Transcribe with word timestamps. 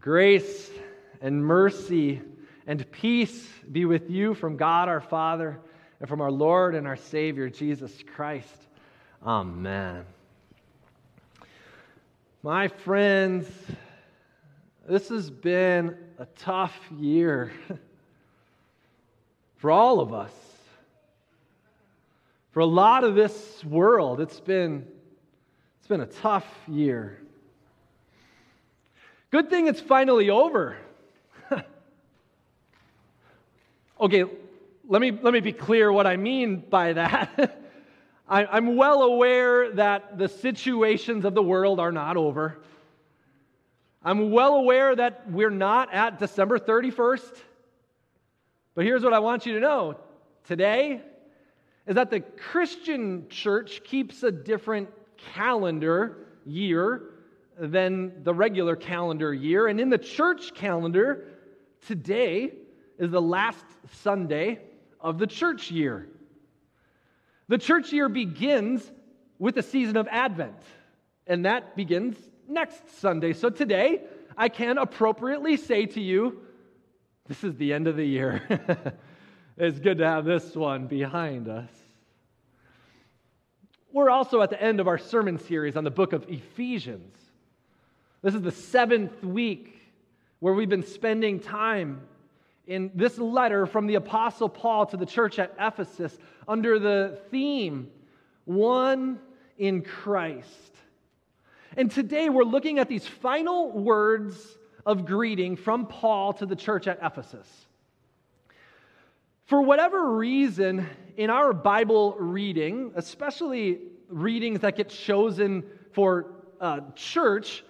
Grace 0.00 0.70
and 1.20 1.44
mercy 1.44 2.20
and 2.66 2.90
peace 2.90 3.48
be 3.70 3.84
with 3.84 4.10
you 4.10 4.34
from 4.34 4.56
God 4.56 4.88
our 4.88 5.00
Father 5.00 5.60
and 6.00 6.08
from 6.08 6.20
our 6.20 6.30
Lord 6.30 6.74
and 6.74 6.86
our 6.86 6.96
Savior, 6.96 7.48
Jesus 7.48 7.92
Christ. 8.14 8.66
Amen. 9.24 10.04
My 12.42 12.68
friends, 12.68 13.48
this 14.88 15.08
has 15.08 15.30
been 15.30 15.96
a 16.18 16.26
tough 16.26 16.76
year 16.96 17.52
for 19.56 19.70
all 19.70 20.00
of 20.00 20.12
us. 20.12 20.32
For 22.50 22.60
a 22.60 22.66
lot 22.66 23.04
of 23.04 23.14
this 23.14 23.64
world, 23.64 24.20
it's 24.20 24.40
been, 24.40 24.86
it's 25.78 25.88
been 25.88 26.00
a 26.00 26.06
tough 26.06 26.46
year. 26.66 27.20
Good 29.30 29.50
thing 29.50 29.66
it's 29.66 29.80
finally 29.80 30.30
over. 30.30 30.76
okay, 34.00 34.24
let 34.88 35.02
me, 35.02 35.10
let 35.10 35.32
me 35.32 35.40
be 35.40 35.52
clear 35.52 35.90
what 35.90 36.06
I 36.06 36.16
mean 36.16 36.62
by 36.70 36.92
that. 36.92 37.60
I, 38.28 38.56
am 38.56 38.76
well 38.76 39.02
aware 39.02 39.72
that 39.72 40.18
the 40.18 40.28
situations 40.28 41.24
of 41.24 41.34
the 41.34 41.42
world 41.42 41.80
are 41.80 41.92
not 41.92 42.16
over. 42.16 42.58
I'm 44.04 44.30
well 44.30 44.54
aware 44.54 44.94
that 44.94 45.30
we're 45.30 45.50
not 45.50 45.92
at 45.92 46.18
December 46.18 46.58
31st. 46.58 47.40
But 48.76 48.84
here's 48.84 49.02
what 49.02 49.12
I 49.12 49.18
want 49.18 49.46
you 49.46 49.54
to 49.54 49.60
know 49.60 49.96
today 50.44 51.00
is 51.86 51.96
that 51.96 52.10
the 52.10 52.20
Christian 52.20 53.28
church 53.28 53.82
keeps 53.84 54.22
a 54.22 54.30
different 54.30 54.88
calendar 55.34 56.18
year 56.44 57.15
than 57.58 58.22
the 58.22 58.34
regular 58.34 58.76
calendar 58.76 59.32
year. 59.32 59.66
And 59.66 59.80
in 59.80 59.88
the 59.88 59.98
church 59.98 60.54
calendar, 60.54 61.24
today 61.86 62.52
is 62.98 63.10
the 63.10 63.22
last 63.22 63.64
Sunday 64.02 64.60
of 65.00 65.18
the 65.18 65.26
church 65.26 65.70
year. 65.70 66.08
The 67.48 67.58
church 67.58 67.92
year 67.92 68.08
begins 68.08 68.90
with 69.38 69.54
the 69.54 69.62
season 69.62 69.96
of 69.96 70.08
Advent, 70.10 70.60
and 71.26 71.44
that 71.44 71.76
begins 71.76 72.16
next 72.48 72.98
Sunday. 72.98 73.32
So 73.32 73.50
today, 73.50 74.02
I 74.36 74.48
can 74.48 74.78
appropriately 74.78 75.56
say 75.56 75.86
to 75.86 76.00
you, 76.00 76.40
this 77.26 77.42
is 77.44 77.56
the 77.56 77.72
end 77.72 77.86
of 77.88 77.96
the 77.96 78.04
year. 78.04 78.42
it's 79.56 79.78
good 79.78 79.98
to 79.98 80.06
have 80.06 80.24
this 80.24 80.54
one 80.54 80.86
behind 80.86 81.48
us. 81.48 81.70
We're 83.92 84.10
also 84.10 84.42
at 84.42 84.50
the 84.50 84.62
end 84.62 84.80
of 84.80 84.88
our 84.88 84.98
sermon 84.98 85.38
series 85.38 85.76
on 85.76 85.84
the 85.84 85.90
book 85.90 86.12
of 86.12 86.28
Ephesians. 86.28 87.16
This 88.26 88.34
is 88.34 88.42
the 88.42 88.50
seventh 88.50 89.22
week 89.22 89.80
where 90.40 90.52
we've 90.52 90.68
been 90.68 90.82
spending 90.82 91.38
time 91.38 92.00
in 92.66 92.90
this 92.92 93.18
letter 93.18 93.66
from 93.66 93.86
the 93.86 93.94
Apostle 93.94 94.48
Paul 94.48 94.84
to 94.86 94.96
the 94.96 95.06
church 95.06 95.38
at 95.38 95.54
Ephesus 95.60 96.18
under 96.48 96.80
the 96.80 97.20
theme, 97.30 97.88
One 98.44 99.20
in 99.58 99.82
Christ. 99.82 100.74
And 101.76 101.88
today 101.88 102.28
we're 102.28 102.42
looking 102.42 102.80
at 102.80 102.88
these 102.88 103.06
final 103.06 103.70
words 103.70 104.58
of 104.84 105.06
greeting 105.06 105.54
from 105.54 105.86
Paul 105.86 106.32
to 106.32 106.46
the 106.46 106.56
church 106.56 106.88
at 106.88 106.98
Ephesus. 107.00 107.46
For 109.44 109.62
whatever 109.62 110.16
reason, 110.16 110.84
in 111.16 111.30
our 111.30 111.52
Bible 111.52 112.16
reading, 112.18 112.90
especially 112.96 113.82
readings 114.08 114.58
that 114.62 114.74
get 114.76 114.88
chosen 114.88 115.62
for 115.92 116.32
uh, 116.60 116.80
church, 116.96 117.62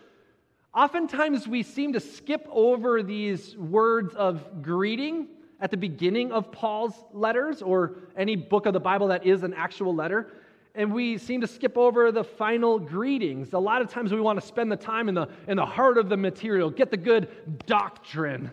Oftentimes, 0.77 1.49
we 1.49 1.63
seem 1.63 1.95
to 1.95 2.01
skip 2.01 2.47
over 2.51 3.03
these 3.03 3.57
words 3.57 4.15
of 4.15 4.63
greeting 4.63 5.29
at 5.59 5.71
the 5.71 5.77
beginning 5.79 6.31
of 6.33 6.53
Paul's 6.53 6.93
letters 7.15 7.63
or 7.63 7.95
any 8.15 8.37
book 8.37 8.67
of 8.67 8.75
the 8.75 8.81
Bible 8.81 9.09
that 9.09 9.25
is 9.25 9.43
an 9.43 9.55
actual 9.55 9.95
letter. 9.95 10.35
And 10.75 10.93
we 10.93 11.17
seem 11.17 11.41
to 11.41 11.47
skip 11.47 11.79
over 11.79 12.13
the 12.13 12.23
final 12.23 12.79
greetings. 12.79 13.55
A 13.55 13.59
lot 13.59 13.81
of 13.81 13.89
times 13.89 14.13
we 14.13 14.21
want 14.21 14.39
to 14.39 14.47
spend 14.47 14.71
the 14.71 14.77
time 14.77 15.09
in 15.09 15.15
the, 15.15 15.29
in 15.49 15.57
the 15.57 15.65
heart 15.65 15.97
of 15.97 16.11
the 16.11 16.17
material, 16.19 16.69
get 16.69 16.91
the 16.91 16.99
good 16.99 17.65
doctrine. 17.65 18.51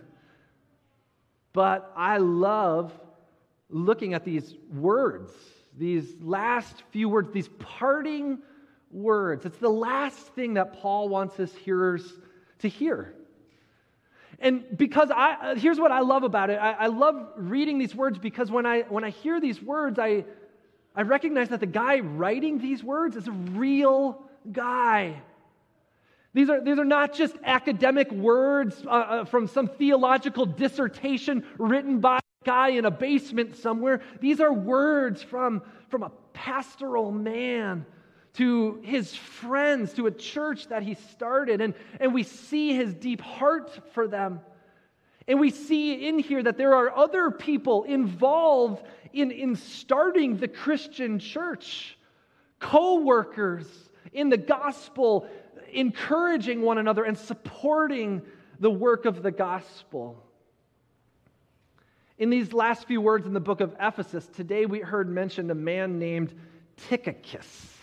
But 1.51 1.91
I 1.93 2.19
love 2.19 2.97
looking 3.69 4.13
at 4.13 4.23
these 4.23 4.55
words, 4.73 5.33
these 5.77 6.15
last 6.21 6.83
few 6.91 7.09
words, 7.09 7.33
these 7.33 7.49
parting 7.59 8.39
words. 8.93 9.45
It's 9.45 9.57
the 9.57 9.69
last 9.69 10.17
thing 10.35 10.53
that 10.55 10.81
Paul 10.81 11.09
wants 11.09 11.35
his 11.35 11.53
hearers 11.53 12.13
to 12.59 12.67
hear. 12.67 13.13
And 14.39 14.63
because 14.77 15.09
I, 15.11 15.55
here's 15.55 15.79
what 15.79 15.91
I 15.91 15.99
love 15.99 16.23
about 16.23 16.49
it 16.49 16.59
I, 16.59 16.71
I 16.73 16.87
love 16.87 17.31
reading 17.37 17.77
these 17.77 17.95
words 17.95 18.17
because 18.17 18.51
when 18.51 18.65
I, 18.65 18.81
when 18.81 19.03
I 19.03 19.09
hear 19.09 19.39
these 19.39 19.61
words, 19.61 19.99
I, 19.99 20.25
I 20.95 21.03
recognize 21.03 21.49
that 21.49 21.59
the 21.59 21.65
guy 21.65 21.99
writing 21.99 22.59
these 22.59 22.83
words 22.83 23.15
is 23.15 23.27
a 23.27 23.31
real 23.31 24.21
guy. 24.51 25.21
These 26.33 26.49
are, 26.49 26.61
these 26.61 26.79
are 26.79 26.85
not 26.85 27.13
just 27.13 27.35
academic 27.43 28.11
words 28.11 28.83
uh, 28.85 28.89
uh, 28.89 29.25
from 29.25 29.47
some 29.47 29.67
theological 29.67 30.45
dissertation 30.45 31.45
written 31.57 31.99
by 31.99 32.17
a 32.17 32.45
guy 32.45 32.69
in 32.69 32.85
a 32.85 32.91
basement 32.91 33.55
somewhere. 33.55 34.01
These 34.19 34.39
are 34.39 34.51
words 34.51 35.21
from, 35.21 35.61
from 35.89 36.03
a 36.03 36.11
pastoral 36.33 37.11
man 37.11 37.85
to 38.33 38.79
his 38.83 39.15
friends, 39.15 39.93
to 39.93 40.07
a 40.07 40.11
church 40.11 40.67
that 40.67 40.83
he 40.83 40.95
started, 40.95 41.61
and, 41.61 41.73
and 41.99 42.13
we 42.13 42.23
see 42.23 42.75
his 42.75 42.93
deep 42.93 43.21
heart 43.21 43.71
for 43.93 44.07
them. 44.07 44.39
And 45.27 45.39
we 45.39 45.51
see 45.51 46.07
in 46.07 46.19
here 46.19 46.43
that 46.43 46.57
there 46.57 46.73
are 46.73 46.95
other 46.95 47.31
people 47.31 47.83
involved 47.83 48.83
in, 49.13 49.31
in 49.31 49.55
starting 49.55 50.37
the 50.37 50.47
Christian 50.47 51.19
church, 51.19 51.97
co 52.59 52.99
workers 52.99 53.67
in 54.11 54.29
the 54.29 54.37
gospel, 54.37 55.27
encouraging 55.71 56.61
one 56.61 56.77
another 56.77 57.03
and 57.03 57.17
supporting 57.17 58.21
the 58.59 58.71
work 58.71 59.05
of 59.05 59.23
the 59.23 59.31
gospel. 59.31 60.21
In 62.17 62.29
these 62.29 62.53
last 62.53 62.87
few 62.87 63.01
words 63.01 63.25
in 63.25 63.33
the 63.33 63.39
book 63.39 63.61
of 63.61 63.75
Ephesus, 63.79 64.27
today 64.27 64.65
we 64.65 64.79
heard 64.79 65.09
mentioned 65.09 65.51
a 65.51 65.55
man 65.55 65.99
named 65.99 66.33
Tychicus. 66.89 67.77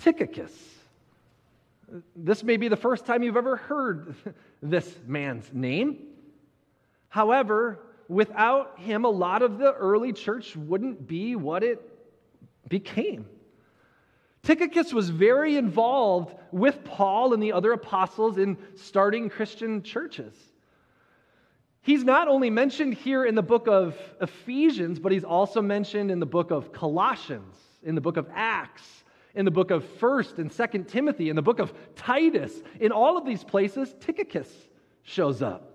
Tychicus. 0.00 0.52
This 2.14 2.42
may 2.42 2.56
be 2.56 2.68
the 2.68 2.76
first 2.76 3.04
time 3.04 3.22
you've 3.22 3.36
ever 3.36 3.56
heard 3.56 4.14
this 4.62 4.92
man's 5.06 5.52
name. 5.52 5.98
However, 7.08 7.80
without 8.08 8.78
him, 8.78 9.04
a 9.04 9.10
lot 9.10 9.42
of 9.42 9.58
the 9.58 9.72
early 9.72 10.12
church 10.12 10.56
wouldn't 10.56 11.06
be 11.06 11.36
what 11.36 11.62
it 11.62 11.80
became. 12.68 13.26
Tychicus 14.42 14.92
was 14.92 15.10
very 15.10 15.56
involved 15.56 16.34
with 16.50 16.82
Paul 16.84 17.34
and 17.34 17.42
the 17.42 17.52
other 17.52 17.72
apostles 17.72 18.38
in 18.38 18.56
starting 18.76 19.28
Christian 19.28 19.82
churches. 19.82 20.34
He's 21.82 22.04
not 22.04 22.28
only 22.28 22.50
mentioned 22.50 22.94
here 22.94 23.24
in 23.24 23.34
the 23.34 23.42
book 23.42 23.66
of 23.66 23.96
Ephesians, 24.20 24.98
but 24.98 25.12
he's 25.12 25.24
also 25.24 25.60
mentioned 25.60 26.10
in 26.10 26.20
the 26.20 26.26
book 26.26 26.50
of 26.50 26.72
Colossians, 26.72 27.56
in 27.82 27.94
the 27.94 28.00
book 28.00 28.16
of 28.16 28.28
Acts, 28.34 29.04
in 29.34 29.44
the 29.44 29.50
book 29.50 29.70
of 29.70 29.84
1st 29.98 30.38
and 30.38 30.50
2nd 30.50 30.88
Timothy, 30.88 31.28
in 31.28 31.36
the 31.36 31.42
book 31.42 31.58
of 31.58 31.72
Titus. 31.94 32.52
In 32.80 32.92
all 32.92 33.16
of 33.16 33.24
these 33.24 33.44
places, 33.44 33.94
Tychicus 34.00 34.48
shows 35.02 35.42
up. 35.42 35.70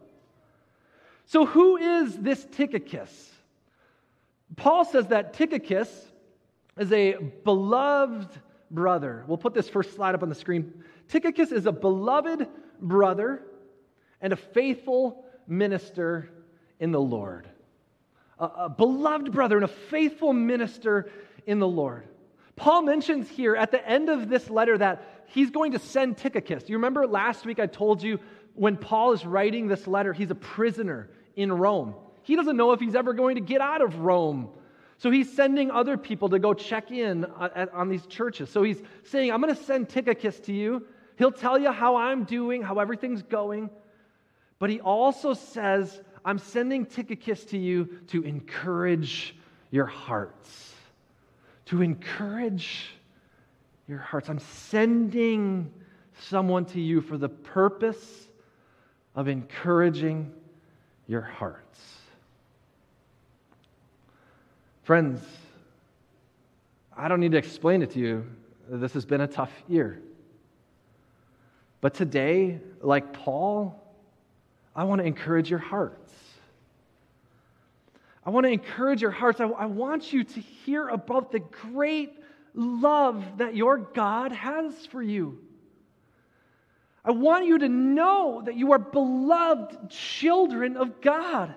So, 1.26 1.46
who 1.46 1.78
is 1.78 2.18
this 2.18 2.46
Tychicus? 2.52 3.32
Paul 4.56 4.86
says 4.86 5.08
that 5.08 5.34
Tychicus 5.34 5.90
is 6.78 6.92
a 6.92 7.16
beloved 7.44 8.30
brother. 8.70 9.24
We'll 9.28 9.38
put 9.38 9.54
this 9.54 9.70
first 9.70 9.96
slide 9.96 10.16
up 10.16 10.24
on 10.24 10.30
the 10.30 10.36
screen. 10.36 10.84
Tychicus 11.08 11.52
is 11.52 11.66
a 11.66 11.72
beloved 11.72 12.48
brother 12.80 13.42
and 14.22 14.34
a 14.34 14.36
faithful 14.36 15.26
minister 15.48 16.30
in 16.80 16.92
the 16.92 17.02
Lord. 17.02 17.48
A, 18.40 18.46
a 18.46 18.70
beloved 18.70 19.32
brother 19.32 19.56
and 19.56 19.66
a 19.66 19.70
faithful 19.70 20.34
minister 20.34 21.10
in 21.48 21.60
the 21.60 21.68
Lord. 21.68 22.08
Paul 22.56 22.84
mentions 22.84 23.30
here 23.30 23.56
at 23.56 23.72
the 23.72 23.86
end 23.88 24.10
of 24.10 24.30
this 24.30 24.50
letter 24.50 24.78
that 24.78 25.24
he's 25.28 25.50
going 25.50 25.74
to 25.74 25.80
send 25.80 26.18
Tychicus. 26.18 26.70
You 26.70 26.78
remember 26.78 27.06
last 27.06 27.46
week 27.46 27.60
I 27.60 27.68
told 27.68 28.02
you 28.02 28.20
when 28.54 28.78
Paul 28.78 29.12
is 29.12 29.26
writing 29.26 29.68
this 29.68 29.88
letter, 29.88 30.14
he's 30.14 30.32
a 30.32 30.36
prisoner 30.36 31.10
in 31.36 31.52
Rome. 31.52 31.96
He 32.24 32.36
doesn't 32.36 32.56
know 32.56 32.72
if 32.72 32.80
he's 32.80 32.96
ever 32.96 33.14
going 33.14 33.36
to 33.36 33.42
get 33.42 33.60
out 33.60 33.82
of 33.82 34.00
Rome. 34.00 34.50
So 34.98 35.12
he's 35.12 35.32
sending 35.36 35.70
other 35.72 35.98
people 35.98 36.30
to 36.30 36.40
go 36.40 36.54
check 36.54 36.90
in 36.92 37.26
on 37.26 37.90
these 37.90 38.06
churches. 38.06 38.50
So 38.50 38.64
he's 38.64 38.82
saying, 39.04 39.32
I'm 39.32 39.42
going 39.42 39.54
to 39.54 39.64
send 39.64 39.90
Tychicus 39.90 40.40
to 40.42 40.54
you. 40.54 40.88
He'll 41.18 41.34
tell 41.34 41.60
you 41.60 41.72
how 41.72 41.98
I'm 41.98 42.24
doing, 42.24 42.62
how 42.62 42.80
everything's 42.80 43.22
going. 43.22 43.70
But 44.58 44.70
he 44.70 44.80
also 44.80 45.34
says, 45.34 46.02
I'm 46.24 46.38
sending 46.38 46.86
Tychicus 46.86 47.44
to 47.46 47.58
you 47.58 48.00
to 48.08 48.24
encourage 48.24 49.36
your 49.70 49.86
hearts 49.86 50.75
to 51.66 51.82
encourage 51.82 52.92
your 53.88 54.00
hearts. 54.00 54.30
I'm 54.30 54.40
sending 54.40 55.72
someone 56.22 56.66
to 56.66 56.82
you 56.82 57.02
for 57.02 57.18
the 57.18 57.30
purpose 57.30 58.28
of 59.16 59.28
encouraging 59.28 60.32
your 61.08 61.22
hearts. 61.22 61.80
Friends, 64.84 65.22
I 66.96 67.08
don't 67.08 67.20
need 67.20 67.32
to 67.32 67.38
explain 67.38 67.82
it 67.82 67.92
to 67.92 68.00
you. 68.00 68.26
This 68.70 68.94
has 68.94 69.06
been 69.06 69.22
a 69.22 69.28
tough 69.28 69.52
year. 69.68 70.02
But 71.82 71.94
today, 71.94 72.60
like 72.82 73.14
Paul, 73.14 73.82
I 74.76 74.84
want 74.84 75.02
to 75.02 75.06
encourage 75.06 75.50
your 75.50 75.60
hearts. 75.60 76.14
I 78.26 78.32
want 78.32 78.46
to 78.46 78.52
encourage 78.52 79.02
your 79.02 79.12
hearts. 79.12 79.40
I, 79.40 79.46
I, 79.46 79.68
want 79.68 80.12
you 80.12 80.24
to 80.24 80.40
hear 80.40 80.88
about 80.88 81.32
the 81.32 81.40
great 81.40 82.18
love 82.56 83.24
that 83.38 83.56
your 83.56 83.78
God 83.78 84.32
has 84.32 84.74
for 84.88 85.02
you. 85.02 85.40
I 87.04 87.12
want 87.12 87.46
you 87.46 87.60
to 87.60 87.70
know 87.70 88.42
that 88.44 88.56
you 88.56 88.72
are 88.72 88.80
beloved 88.80 89.92
children 89.92 90.76
of 90.76 91.02
God. 91.02 91.54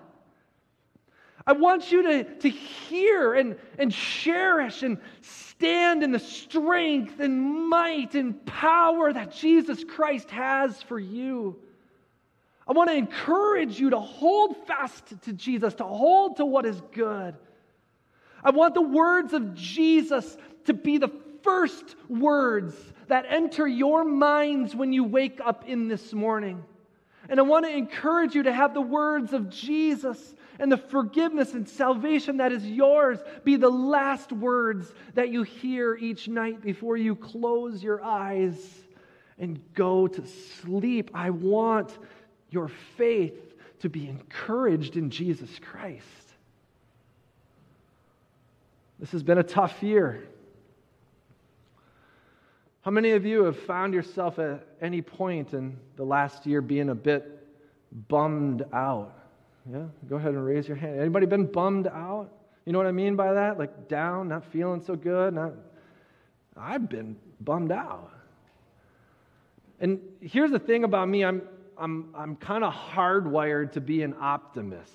I 1.47 1.53
want 1.53 1.91
you 1.91 2.03
to, 2.03 2.25
to 2.25 2.49
hear 2.51 3.33
and, 3.33 3.57
and 3.79 3.91
cherish 3.91 4.83
and 4.83 4.99
stand 5.23 6.03
in 6.03 6.13
the 6.13 6.19
strength 6.19 7.21
and 7.21 7.71
might 7.71 8.15
and 8.15 8.45
power 8.45 9.11
that 9.11 9.33
Jesus 9.33 9.83
Christ 9.83 10.29
has 10.31 10.83
for 10.83 10.99
you. 10.99 11.59
I 12.69 12.73
want 12.73 12.91
to 12.91 12.97
encourage 12.97 13.81
you 13.81 13.91
to 13.91 13.99
hold 13.99 14.57
fast 14.67 15.23
to 15.23 15.33
Jesus, 15.33 15.75
to 15.77 15.85
hold 15.85 16.37
to 16.37 16.45
what 16.45 16.67
is 16.67 16.81
good. 16.93 17.35
I 18.45 18.51
want 18.51 18.75
the 18.75 18.83
words 18.83 19.33
of 19.33 19.55
Jesus 19.55 20.37
to 20.67 20.75
be 20.75 20.99
the 20.99 21.11
first 21.43 21.97
words 22.09 22.75
that 23.07 23.25
enter 23.29 23.67
your 23.67 24.05
minds 24.05 24.75
when 24.75 24.93
you 24.93 25.03
wake 25.05 25.41
up 25.43 25.67
in 25.67 25.89
this 25.89 26.13
morning. 26.13 26.63
And 27.31 27.41
I 27.41 27.43
want 27.43 27.65
to 27.65 27.75
encourage 27.75 28.35
you 28.35 28.45
to 28.45 28.53
have 28.53 28.75
the 28.75 28.81
words 28.81 29.33
of 29.33 29.49
Jesus 29.49 30.35
and 30.59 30.71
the 30.71 30.77
forgiveness 30.77 31.55
and 31.55 31.69
salvation 31.69 32.39
that 32.39 32.53
is 32.53 32.67
yours 32.67 33.19
be 33.45 33.57
the 33.57 33.71
last 33.71 34.33
words 34.33 34.93
that 35.15 35.31
you 35.31 35.43
hear 35.43 35.95
each 35.95 36.29
night 36.29 36.61
before 36.61 36.97
you 36.97 37.15
close 37.15 37.83
your 37.83 38.03
eyes 38.03 38.57
and 39.39 39.61
go 39.75 40.07
to 40.07 40.27
sleep. 40.27 41.11
I 41.15 41.31
want 41.31 41.97
your 42.51 42.71
faith 42.97 43.35
to 43.81 43.89
be 43.89 44.09
encouraged 44.09 44.97
in 44.97 45.11
Jesus 45.11 45.51
Christ. 45.61 46.05
This 48.99 49.13
has 49.13 49.23
been 49.23 49.39
a 49.39 49.45
tough 49.45 49.83
year. 49.83 50.25
How 52.83 52.91
many 52.91 53.13
of 53.13 53.25
you 53.25 53.45
have 53.45 53.59
found 53.61 53.95
yourself 53.95 54.39
at 54.39 54.67
any 54.81 55.03
point 55.03 55.53
in 55.53 55.79
the 55.97 56.05
last 56.05 56.47
year 56.47 56.61
being 56.61 56.89
a 56.89 56.95
bit 56.95 57.47
bummed 58.09 58.65
out? 58.73 59.15
Yeah, 59.71 59.85
go 60.09 60.17
ahead 60.17 60.33
and 60.33 60.45
raise 60.45 60.67
your 60.67 60.77
hand. 60.77 60.99
Anybody 60.99 61.27
been 61.27 61.47
bummed 61.47 61.87
out? 61.87 62.31
You 62.65 62.73
know 62.73 62.79
what 62.79 62.87
I 62.87 62.93
mean 62.93 63.15
by 63.15 63.35
that? 63.35 63.59
Like 63.59 63.89
down, 63.89 64.29
not 64.29 64.45
feeling 64.53 64.83
so 64.83 64.97
good. 64.97 65.35
Not... 65.35 65.53
I've 66.57 66.89
been 66.89 67.17
bummed 67.41 67.73
out. 67.73 68.11
And 69.81 70.01
here's 70.21 70.51
the 70.51 70.59
thing 70.59 70.85
about 70.85 71.09
me 71.09 71.25
I'm, 71.25 71.43
I'm, 71.79 72.09
I'm 72.15 72.37
kind 72.37 72.65
of 72.65 72.73
hardwired 72.73 73.73
to 73.73 73.81
be 73.81 74.03
an 74.03 74.15
optimist. 74.21 74.93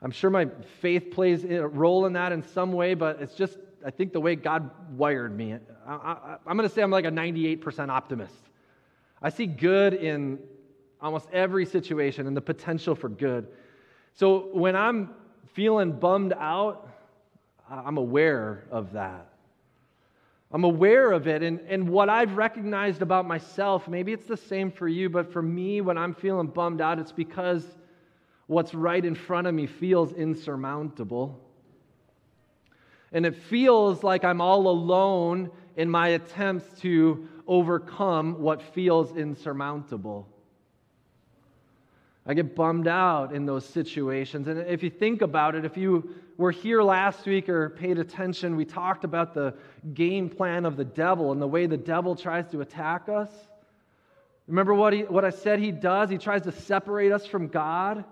I'm 0.00 0.10
sure 0.10 0.30
my 0.30 0.48
faith 0.80 1.10
plays 1.10 1.44
a 1.44 1.66
role 1.66 2.06
in 2.06 2.12
that 2.12 2.32
in 2.32 2.42
some 2.42 2.72
way, 2.72 2.94
but 2.94 3.20
it's 3.20 3.34
just, 3.34 3.58
I 3.84 3.90
think, 3.90 4.12
the 4.12 4.20
way 4.20 4.36
God 4.36 4.70
wired 4.96 5.36
me. 5.36 5.56
I, 5.86 6.36
am 6.46 6.56
going 6.56 6.68
to 6.68 6.74
say 6.74 6.82
I'm 6.82 6.90
like 6.90 7.06
a 7.06 7.10
98% 7.10 7.88
optimist. 7.88 8.34
I 9.20 9.30
see 9.30 9.46
good 9.46 9.94
in 9.94 10.38
almost 11.00 11.28
every 11.32 11.66
situation 11.66 12.26
and 12.26 12.36
the 12.36 12.40
potential 12.40 12.94
for 12.94 13.08
good. 13.08 13.48
So 14.14 14.50
when 14.52 14.76
I'm 14.76 15.10
feeling 15.54 15.92
bummed 15.92 16.34
out, 16.38 16.88
I'm 17.68 17.96
aware 17.96 18.64
of 18.70 18.92
that. 18.92 19.26
I'm 20.50 20.64
aware 20.64 21.12
of 21.12 21.28
it. 21.28 21.42
And, 21.42 21.60
and 21.68 21.88
what 21.88 22.08
I've 22.08 22.36
recognized 22.36 23.02
about 23.02 23.26
myself, 23.26 23.86
maybe 23.86 24.12
it's 24.12 24.26
the 24.26 24.36
same 24.36 24.70
for 24.70 24.88
you, 24.88 25.10
but 25.10 25.32
for 25.32 25.42
me, 25.42 25.80
when 25.80 25.98
I'm 25.98 26.14
feeling 26.14 26.46
bummed 26.46 26.80
out, 26.80 26.98
it's 26.98 27.12
because 27.12 27.64
what's 28.46 28.72
right 28.72 29.04
in 29.04 29.14
front 29.14 29.46
of 29.46 29.54
me 29.54 29.66
feels 29.66 30.12
insurmountable. 30.12 31.38
And 33.12 33.26
it 33.26 33.36
feels 33.36 34.02
like 34.02 34.24
I'm 34.24 34.40
all 34.40 34.68
alone 34.68 35.50
in 35.76 35.90
my 35.90 36.08
attempts 36.08 36.80
to 36.80 37.28
overcome 37.46 38.40
what 38.40 38.62
feels 38.62 39.16
insurmountable. 39.16 40.26
I 42.28 42.34
get 42.34 42.54
bummed 42.54 42.86
out 42.86 43.32
in 43.32 43.46
those 43.46 43.64
situations. 43.64 44.48
And 44.48 44.60
if 44.60 44.82
you 44.82 44.90
think 44.90 45.22
about 45.22 45.54
it, 45.54 45.64
if 45.64 45.78
you 45.78 46.14
were 46.36 46.50
here 46.50 46.82
last 46.82 47.24
week 47.24 47.48
or 47.48 47.70
paid 47.70 47.98
attention, 47.98 48.54
we 48.54 48.66
talked 48.66 49.04
about 49.04 49.32
the 49.32 49.54
game 49.94 50.28
plan 50.28 50.66
of 50.66 50.76
the 50.76 50.84
devil 50.84 51.32
and 51.32 51.40
the 51.40 51.46
way 51.46 51.64
the 51.64 51.78
devil 51.78 52.14
tries 52.14 52.46
to 52.48 52.60
attack 52.60 53.08
us. 53.08 53.30
Remember 54.46 54.74
what, 54.74 54.92
he, 54.92 55.04
what 55.04 55.24
I 55.24 55.30
said 55.30 55.58
he 55.58 55.72
does? 55.72 56.10
He 56.10 56.18
tries 56.18 56.42
to 56.42 56.52
separate 56.52 57.12
us 57.12 57.24
from 57.24 57.48
God, 57.48 58.04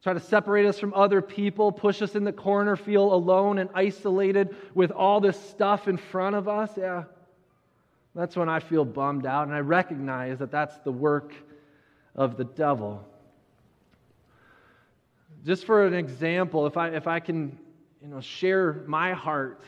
try 0.00 0.12
to 0.12 0.20
separate 0.20 0.66
us 0.66 0.78
from 0.78 0.94
other 0.94 1.20
people, 1.20 1.72
push 1.72 2.02
us 2.02 2.14
in 2.14 2.22
the 2.22 2.32
corner, 2.32 2.76
feel 2.76 3.12
alone 3.12 3.58
and 3.58 3.68
isolated 3.74 4.54
with 4.74 4.92
all 4.92 5.20
this 5.20 5.38
stuff 5.50 5.88
in 5.88 5.96
front 5.96 6.36
of 6.36 6.46
us. 6.46 6.70
Yeah, 6.76 7.04
that's 8.14 8.36
when 8.36 8.48
I 8.48 8.60
feel 8.60 8.84
bummed 8.84 9.26
out, 9.26 9.48
and 9.48 9.56
I 9.56 9.60
recognize 9.60 10.38
that 10.38 10.52
that's 10.52 10.78
the 10.78 10.92
work 10.92 11.34
of 12.14 12.36
the 12.36 12.44
devil. 12.44 13.04
Just 15.44 15.64
for 15.64 15.86
an 15.86 15.94
example, 15.94 16.66
if 16.66 16.76
I, 16.76 16.90
if 16.90 17.06
I 17.06 17.20
can 17.20 17.58
you 18.00 18.08
know, 18.08 18.20
share 18.20 18.84
my 18.86 19.12
heart, 19.12 19.62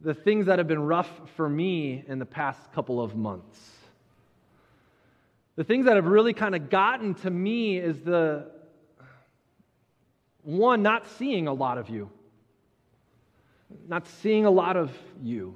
the 0.00 0.14
things 0.14 0.46
that 0.46 0.58
have 0.58 0.68
been 0.68 0.82
rough 0.82 1.10
for 1.36 1.48
me 1.48 2.04
in 2.06 2.18
the 2.18 2.26
past 2.26 2.72
couple 2.72 3.00
of 3.00 3.16
months. 3.16 3.58
The 5.56 5.64
things 5.64 5.86
that 5.86 5.96
have 5.96 6.04
really 6.04 6.34
kind 6.34 6.54
of 6.54 6.68
gotten 6.68 7.14
to 7.14 7.30
me 7.30 7.78
is 7.78 7.98
the 8.00 8.50
one, 10.42 10.82
not 10.82 11.08
seeing 11.18 11.48
a 11.48 11.52
lot 11.52 11.78
of 11.78 11.88
you. 11.88 12.10
Not 13.88 14.06
seeing 14.06 14.44
a 14.44 14.50
lot 14.50 14.76
of 14.76 14.92
you. 15.22 15.54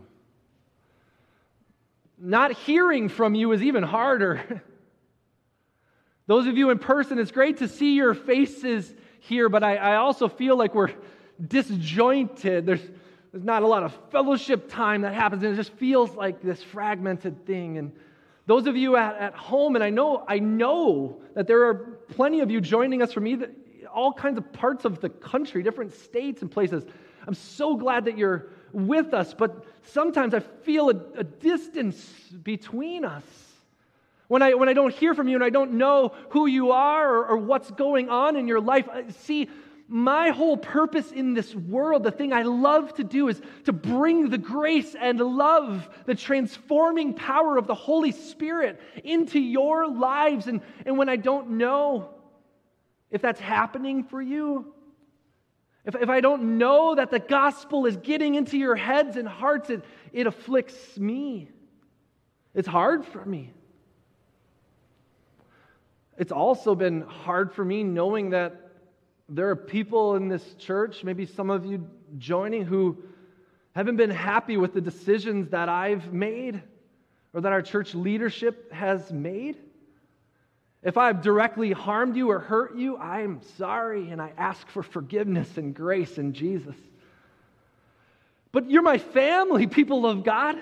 Not 2.19 2.53
hearing 2.53 3.09
from 3.09 3.35
you 3.35 3.53
is 3.53 3.63
even 3.63 3.83
harder. 3.83 4.63
Those 6.31 6.47
of 6.47 6.57
you 6.57 6.71
in 6.71 6.79
person, 6.79 7.19
it's 7.19 7.33
great 7.33 7.57
to 7.57 7.67
see 7.67 7.97
your 7.97 8.15
faces 8.15 8.95
here, 9.19 9.49
but 9.49 9.65
I, 9.65 9.75
I 9.75 9.97
also 9.97 10.29
feel 10.29 10.55
like 10.55 10.77
we're 10.77 10.93
disjointed. 11.45 12.67
There's, 12.67 12.83
there's 13.33 13.43
not 13.43 13.65
a 13.65 13.67
lot 13.67 13.83
of 13.83 13.99
fellowship 14.13 14.71
time 14.71 15.03
that 15.03 15.13
happens, 15.13 15.43
and 15.43 15.55
it 15.55 15.57
just 15.57 15.73
feels 15.73 16.15
like 16.15 16.41
this 16.41 16.63
fragmented 16.63 17.45
thing. 17.47 17.79
And 17.79 17.91
those 18.47 18.69
of 18.69 18.77
you 18.77 18.95
at, 18.95 19.17
at 19.17 19.35
home, 19.35 19.75
and 19.75 19.83
I 19.83 19.91
know, 19.91 20.25
I 20.29 20.39
know 20.39 21.21
that 21.35 21.49
there 21.49 21.65
are 21.67 21.75
plenty 22.15 22.39
of 22.39 22.49
you 22.49 22.61
joining 22.61 23.03
us 23.03 23.13
from 23.13 23.27
either, 23.27 23.51
all 23.93 24.13
kinds 24.13 24.39
of 24.39 24.53
parts 24.53 24.85
of 24.85 25.01
the 25.01 25.09
country, 25.09 25.65
different 25.65 25.93
states 25.95 26.43
and 26.43 26.49
places. 26.49 26.85
I'm 27.27 27.35
so 27.35 27.75
glad 27.75 28.05
that 28.05 28.17
you're 28.17 28.51
with 28.73 29.15
us, 29.15 29.35
but 29.35 29.67
sometimes 29.83 30.33
I 30.33 30.39
feel 30.39 30.91
a, 30.91 30.95
a 31.17 31.25
distance 31.25 32.09
between 32.45 33.05
us. 33.05 33.25
When 34.31 34.43
I, 34.43 34.55
when 34.55 34.69
I 34.69 34.75
don't 34.75 34.95
hear 34.95 35.13
from 35.13 35.27
you 35.27 35.35
and 35.35 35.43
I 35.43 35.51
don't 35.51 35.73
know 35.73 36.13
who 36.29 36.47
you 36.47 36.71
are 36.71 37.17
or, 37.17 37.27
or 37.31 37.37
what's 37.37 37.69
going 37.73 38.09
on 38.09 38.37
in 38.37 38.47
your 38.47 38.61
life, 38.61 38.89
see, 39.25 39.51
my 39.89 40.29
whole 40.29 40.57
purpose 40.57 41.11
in 41.11 41.35
this 41.35 41.53
world, 41.53 42.05
the 42.05 42.13
thing 42.13 42.33
I 42.33 42.43
love 42.43 42.95
to 42.95 43.03
do 43.03 43.27
is 43.27 43.43
to 43.65 43.73
bring 43.73 44.31
the 44.31 44.39
grace 44.39 44.95
and 44.95 45.19
love, 45.19 45.89
the 46.07 46.15
transforming 46.15 47.15
power 47.15 47.59
of 47.59 47.67
the 47.67 47.75
Holy 47.75 48.13
Spirit 48.13 48.81
into 49.03 49.41
your 49.41 49.89
lives. 49.89 50.47
And, 50.47 50.61
and 50.87 50.97
when 50.97 51.09
I 51.09 51.17
don't 51.17 51.59
know 51.59 52.11
if 53.11 53.21
that's 53.21 53.41
happening 53.41 54.05
for 54.05 54.23
you, 54.23 54.73
if, 55.85 55.97
if 55.97 56.09
I 56.09 56.21
don't 56.21 56.57
know 56.57 56.95
that 56.95 57.11
the 57.11 57.19
gospel 57.19 57.85
is 57.85 57.97
getting 57.97 58.37
into 58.37 58.57
your 58.57 58.77
heads 58.77 59.17
and 59.17 59.27
hearts, 59.27 59.71
it, 59.71 59.85
it 60.13 60.29
afflicts 60.29 60.97
me. 60.97 61.51
It's 62.55 62.69
hard 62.69 63.05
for 63.05 63.25
me. 63.25 63.55
It's 66.21 66.33
also 66.33 66.75
been 66.75 67.01
hard 67.01 67.51
for 67.51 67.65
me 67.65 67.83
knowing 67.83 68.29
that 68.31 68.73
there 69.31 69.49
are 69.49 69.57
people 69.57 70.17
in 70.17 70.29
this 70.29 70.53
church, 70.59 71.03
maybe 71.03 71.25
some 71.25 71.49
of 71.49 71.65
you 71.65 71.89
joining, 72.19 72.67
who 72.67 72.99
haven't 73.75 73.97
been 73.97 74.11
happy 74.11 74.59
with 74.59 74.75
the 74.75 74.83
decisions 74.83 75.49
that 75.49 75.71
I've 75.71 76.13
made 76.13 76.63
or 77.33 77.41
that 77.41 77.53
our 77.53 77.63
church 77.63 77.95
leadership 77.95 78.71
has 78.71 79.11
made. 79.11 79.57
If 80.83 80.99
I've 80.99 81.23
directly 81.23 81.73
harmed 81.73 82.17
you 82.17 82.31
or 82.31 82.39
hurt 82.39 82.77
you, 82.77 82.99
I'm 82.99 83.41
sorry 83.57 84.11
and 84.11 84.21
I 84.21 84.35
ask 84.37 84.69
for 84.69 84.83
forgiveness 84.83 85.57
and 85.57 85.75
grace 85.75 86.19
in 86.19 86.35
Jesus. 86.35 86.77
But 88.53 88.71
you're 88.71 88.83
my 88.83 88.99
family, 88.99 89.67
people 89.69 90.05
of 90.05 90.23
God. 90.23 90.57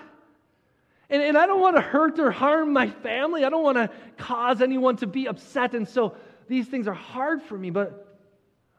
And, 1.10 1.22
and 1.22 1.38
I 1.38 1.46
don't 1.46 1.60
want 1.60 1.76
to 1.76 1.82
hurt 1.82 2.18
or 2.18 2.30
harm 2.30 2.72
my 2.72 2.88
family. 2.88 3.44
I 3.44 3.50
don't 3.50 3.62
want 3.62 3.78
to 3.78 3.90
cause 4.18 4.60
anyone 4.60 4.96
to 4.96 5.06
be 5.06 5.26
upset. 5.26 5.74
And 5.74 5.88
so 5.88 6.14
these 6.48 6.66
things 6.66 6.86
are 6.86 6.94
hard 6.94 7.42
for 7.42 7.56
me. 7.56 7.70
But 7.70 8.18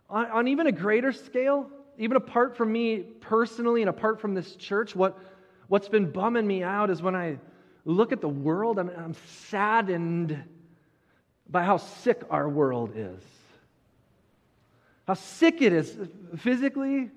on, 0.09 0.25
on 0.27 0.48
even 0.48 0.67
a 0.67 0.71
greater 0.71 1.12
scale, 1.12 1.69
even 1.98 2.17
apart 2.17 2.55
from 2.55 2.71
me 2.71 3.00
personally 3.00 3.81
and 3.81 3.89
apart 3.89 4.21
from 4.21 4.33
this 4.33 4.55
church, 4.55 4.95
what, 4.95 5.17
what's 5.67 5.89
been 5.89 6.12
bumming 6.12 6.45
me 6.45 6.63
out 6.63 6.89
is 6.89 7.01
when 7.01 7.15
I 7.15 7.39
look 7.83 8.12
at 8.12 8.21
the 8.21 8.29
world, 8.29 8.77
I'm, 8.77 8.89
I'm 8.89 9.15
saddened 9.50 10.41
by 11.50 11.63
how 11.63 11.77
sick 11.77 12.21
our 12.29 12.48
world 12.48 12.91
is. 12.95 13.24
How 15.07 15.15
sick 15.15 15.63
it 15.63 15.74
is 15.74 15.98
physically, 16.38 17.09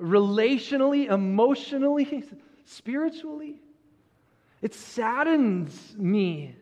relationally, 0.00 1.10
emotionally, 1.10 2.24
spiritually. 2.64 3.60
It 4.62 4.74
saddens 4.74 5.96
me. 5.96 6.54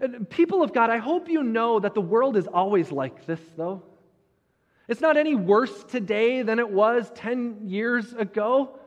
And 0.00 0.28
people 0.28 0.62
of 0.62 0.72
God, 0.72 0.90
I 0.90 0.98
hope 0.98 1.28
you 1.28 1.42
know 1.42 1.80
that 1.80 1.94
the 1.94 2.00
world 2.00 2.36
is 2.36 2.46
always 2.46 2.90
like 2.90 3.26
this, 3.26 3.40
though. 3.56 3.82
It's 4.88 5.00
not 5.00 5.16
any 5.16 5.34
worse 5.34 5.84
today 5.84 6.42
than 6.42 6.58
it 6.58 6.68
was 6.68 7.10
10 7.14 7.68
years 7.68 8.12
ago. 8.12 8.78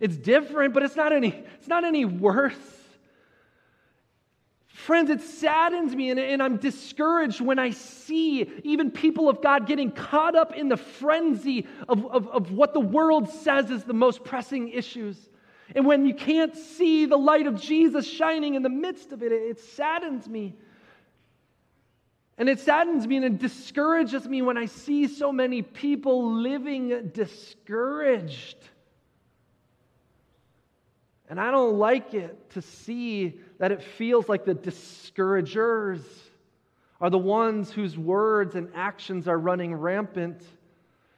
It's 0.00 0.16
different, 0.16 0.72
but 0.72 0.82
it's 0.82 0.96
not 0.96 1.12
any, 1.12 1.44
it's 1.58 1.68
not 1.68 1.84
any 1.84 2.04
worse. 2.04 2.54
Friends, 4.66 5.10
it 5.10 5.20
saddens 5.20 5.94
me 5.94 6.10
and, 6.10 6.18
and, 6.18 6.42
I'm 6.42 6.56
discouraged 6.56 7.40
when 7.40 7.58
I 7.58 7.70
see 7.70 8.50
even 8.64 8.90
people 8.90 9.28
of 9.28 9.40
God 9.40 9.66
getting 9.66 9.92
caught 9.92 10.34
up 10.34 10.56
in 10.56 10.68
the 10.68 10.76
frenzy 10.76 11.68
of, 11.88 12.04
of, 12.06 12.26
of 12.28 12.50
what 12.50 12.74
the 12.74 12.80
world 12.80 13.28
says 13.28 13.70
is 13.70 13.84
the 13.84 13.92
most 13.92 14.24
pressing 14.24 14.70
issues. 14.70 15.28
And 15.74 15.86
when 15.86 16.06
you 16.06 16.14
can't 16.14 16.56
see 16.56 17.06
the 17.06 17.16
light 17.16 17.46
of 17.46 17.60
Jesus 17.60 18.06
shining 18.06 18.54
in 18.54 18.62
the 18.62 18.68
midst 18.68 19.12
of 19.12 19.22
it, 19.22 19.32
it 19.32 19.58
saddens 19.58 20.28
me. 20.28 20.54
And 22.38 22.48
it 22.48 22.60
saddens 22.60 23.06
me 23.06 23.16
and 23.16 23.24
it 23.24 23.38
discourages 23.38 24.26
me 24.26 24.42
when 24.42 24.56
I 24.56 24.66
see 24.66 25.06
so 25.06 25.32
many 25.32 25.62
people 25.62 26.32
living 26.32 27.10
discouraged. 27.14 28.56
And 31.28 31.40
I 31.40 31.50
don't 31.50 31.78
like 31.78 32.14
it 32.14 32.50
to 32.50 32.62
see 32.62 33.40
that 33.58 33.72
it 33.72 33.82
feels 33.82 34.28
like 34.28 34.44
the 34.44 34.54
discouragers 34.54 36.00
are 37.00 37.10
the 37.10 37.18
ones 37.18 37.70
whose 37.70 37.96
words 37.96 38.54
and 38.54 38.68
actions 38.74 39.26
are 39.26 39.38
running 39.38 39.74
rampant, 39.74 40.42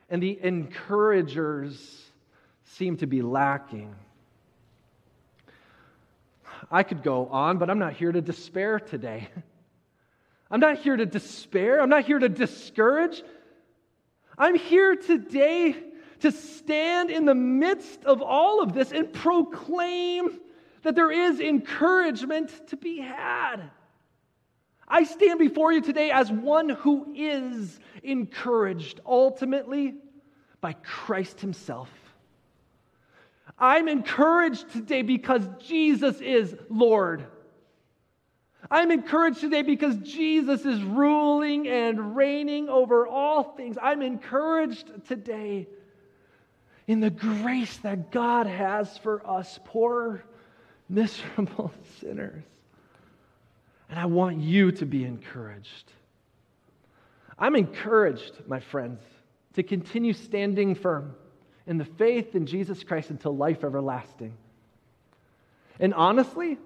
and 0.08 0.23
the 0.23 0.38
encouragers 0.42 2.02
seem 2.64 2.96
to 2.99 3.06
be 3.06 3.23
lacking. 3.23 3.94
I 6.70 6.82
could 6.82 7.02
go 7.02 7.26
on, 7.26 7.58
but 7.58 7.70
I'm 7.70 7.78
not 7.78 7.94
here 7.94 8.12
to 8.12 8.20
despair 8.20 8.80
today. 8.80 9.28
I'm 10.50 10.61
not 10.61 10.78
here 10.78 10.96
to 10.96 11.06
despair. 11.06 11.80
I'm 11.80 11.88
not 11.88 12.04
here 12.04 12.18
to 12.18 12.28
discourage. 12.28 13.23
I'm 14.37 14.54
here 14.54 14.96
today 14.96 15.75
to 16.20 16.32
stand 16.32 17.11
in 17.11 17.25
the 17.25 17.34
midst 17.34 18.04
of 18.04 18.23
all 18.23 18.62
of 18.62 18.73
this 18.73 18.92
and 18.92 19.12
proclaim 19.12 20.40
that 20.82 20.94
there 20.94 21.11
is 21.11 21.40
encouragement 21.40 22.68
to 22.68 22.76
be 22.76 23.00
had. 23.00 23.70
I 24.87 25.04
stand 25.04 25.38
before 25.38 25.73
you 25.73 25.80
today 25.80 26.11
as 26.11 26.30
one 26.30 26.68
who 26.68 27.12
is 27.16 27.80
encouraged 28.02 29.00
ultimately 29.06 29.94
by 30.61 30.75
Christ 30.75 31.40
Himself. 31.40 31.90
I'm 33.58 33.88
encouraged 33.88 34.73
today 34.73 35.02
because 35.02 35.46
Jesus 35.61 36.20
is 36.20 36.56
Lord. 36.68 37.26
I'm 38.70 38.90
encouraged 38.90 39.40
today 39.40 39.62
because 39.62 39.96
Jesus 39.96 40.64
is 40.64 40.82
ruling 40.82 41.68
and 41.68 42.16
reigning 42.16 42.68
over 42.68 43.06
all 43.06 43.42
things. 43.42 43.76
I'm 43.80 44.02
encouraged 44.02 45.06
today 45.06 45.68
in 46.87 47.00
the 47.00 47.11
grace 47.11 47.76
that 47.78 48.11
God 48.11 48.46
has 48.46 48.99
for 48.99 49.26
us, 49.28 49.58
poor, 49.64 50.25
miserable 50.88 51.73
sinners. 52.00 52.42
And 53.88 53.99
I 53.99 54.06
want 54.06 54.40
you 54.40 54.73
to 54.73 54.87
be 54.87 55.04
encouraged. 55.04 55.92
I'm 57.38 57.54
encouraged, 57.54 58.32
my 58.46 58.61
friends, 58.61 59.00
to 59.54 59.62
continue 59.62 60.12
standing 60.12 60.75
firm 60.75 61.14
in 61.66 61.78
the 61.78 61.85
faith 61.85 62.35
in 62.35 62.47
Jesus 62.47 62.83
Christ 62.85 63.11
until 63.11 63.37
life 63.37 63.64
everlasting. 63.64 64.35
And 65.80 65.94
honestly, 65.94 66.59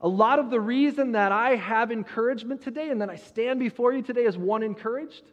a 0.00 0.08
lot 0.08 0.38
of 0.38 0.50
the 0.50 0.60
reason 0.60 1.12
that 1.12 1.32
I 1.32 1.56
have 1.56 1.90
encouragement 1.90 2.62
today 2.62 2.90
and 2.90 3.00
that 3.02 3.10
I 3.10 3.16
stand 3.16 3.58
before 3.58 3.92
you 3.92 4.02
today 4.02 4.26
as 4.26 4.38
one 4.38 4.62
encouraged 4.62 5.24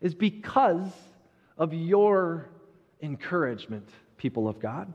is 0.00 0.14
because 0.14 0.90
of 1.58 1.72
your 1.72 2.48
encouragement, 3.02 3.88
people 4.16 4.48
of 4.48 4.58
God. 4.58 4.92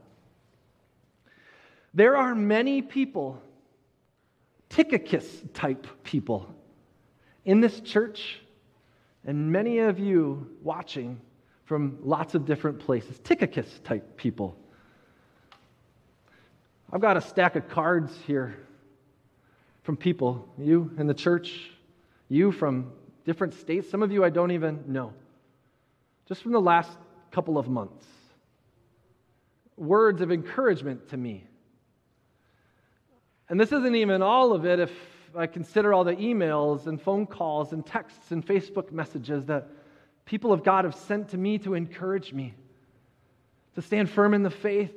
There 1.94 2.16
are 2.16 2.34
many 2.34 2.82
people, 2.82 3.40
Tychicus 4.68 5.26
type 5.52 5.86
people, 6.02 6.52
in 7.44 7.60
this 7.60 7.80
church, 7.80 8.40
and 9.24 9.52
many 9.52 9.78
of 9.78 9.98
you 9.98 10.48
watching 10.62 11.20
from 11.72 11.96
lots 12.02 12.34
of 12.34 12.44
different 12.44 12.78
places, 12.78 13.18
Tychicus 13.20 13.80
type 13.82 14.18
people. 14.18 14.54
I've 16.92 17.00
got 17.00 17.16
a 17.16 17.20
stack 17.22 17.56
of 17.56 17.66
cards 17.70 18.12
here 18.26 18.58
from 19.82 19.96
people, 19.96 20.46
you 20.58 20.90
in 20.98 21.06
the 21.06 21.14
church, 21.14 21.70
you 22.28 22.52
from 22.52 22.92
different 23.24 23.54
states, 23.54 23.88
some 23.88 24.02
of 24.02 24.12
you 24.12 24.22
I 24.22 24.28
don't 24.28 24.50
even 24.50 24.84
know, 24.86 25.14
just 26.28 26.42
from 26.42 26.52
the 26.52 26.60
last 26.60 26.90
couple 27.30 27.56
of 27.56 27.70
months. 27.70 28.04
Words 29.78 30.20
of 30.20 30.30
encouragement 30.30 31.08
to 31.08 31.16
me. 31.16 31.42
And 33.48 33.58
this 33.58 33.72
isn't 33.72 33.96
even 33.96 34.20
all 34.20 34.52
of 34.52 34.66
it 34.66 34.78
if 34.78 34.92
I 35.34 35.46
consider 35.46 35.94
all 35.94 36.04
the 36.04 36.16
emails 36.16 36.86
and 36.86 37.00
phone 37.00 37.24
calls 37.24 37.72
and 37.72 37.86
texts 37.86 38.30
and 38.30 38.46
Facebook 38.46 38.92
messages 38.92 39.46
that 39.46 39.70
people 40.24 40.52
of 40.52 40.64
God 40.64 40.84
have 40.84 40.94
sent 40.94 41.30
to 41.30 41.38
me 41.38 41.58
to 41.58 41.74
encourage 41.74 42.32
me 42.32 42.54
to 43.74 43.82
stand 43.82 44.10
firm 44.10 44.34
in 44.34 44.42
the 44.42 44.50
faith, 44.50 44.92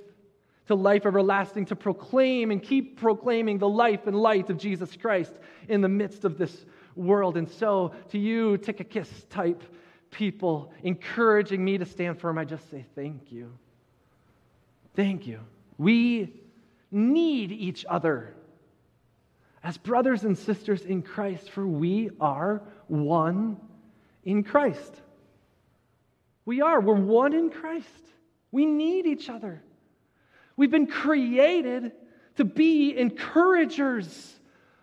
to 0.68 0.76
life 0.76 1.06
everlasting, 1.06 1.66
to 1.66 1.76
proclaim 1.76 2.52
and 2.52 2.62
keep 2.62 3.00
proclaiming 3.00 3.58
the 3.58 3.70
life 3.70 4.08
and 4.08 4.16
light 4.16 4.50
of 4.50 4.58
Jesus 4.58 4.96
Christ 4.96 5.34
in 5.68 5.82
the 5.82 5.90
midst 5.90 6.26
of 6.26 6.38
this 6.38 6.66
world. 6.96 7.38
And 7.38 7.50
so, 7.50 7.94
to 8.10 8.18
you, 8.18 8.58
Tychicus 8.58 9.10
type 9.30 9.64
people 10.12 10.72
encouraging 10.84 11.64
me 11.64 11.78
to 11.78 11.86
stand 11.86 12.20
firm, 12.20 12.38
I 12.38 12.46
just 12.46 12.70
say 12.70 12.86
thank 12.96 13.32
you. 13.32 13.52
Thank 14.96 15.28
you. 15.28 15.40
We 15.78 16.42
need 16.92 17.52
each 17.52 17.86
other 17.88 18.34
as 19.64 19.78
brothers 19.78 20.24
and 20.24 20.38
sisters 20.38 20.84
in 20.84 21.02
Christ, 21.02 21.50
for 21.50 21.66
we 21.66 22.12
are 22.20 22.62
one 22.88 23.58
in 24.24 24.44
Christ. 24.44 25.02
We 26.46 26.62
are. 26.62 26.80
We're 26.80 26.94
one 26.94 27.34
in 27.34 27.50
Christ. 27.50 27.88
We 28.52 28.66
need 28.66 29.06
each 29.06 29.30
other. 29.30 29.62
We've 30.56 30.72
been 30.72 30.88
created 30.88 31.92
to 32.38 32.46
be 32.46 32.98
encouragers 32.98 34.34